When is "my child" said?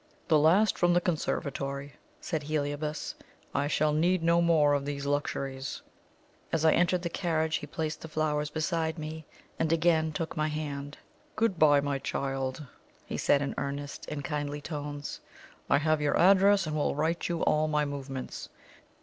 11.81-12.65